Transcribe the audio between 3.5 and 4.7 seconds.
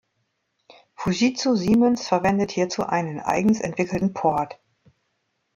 entwickelten Port.